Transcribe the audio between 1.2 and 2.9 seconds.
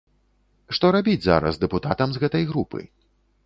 зараз дэпутатам з гэтай групы?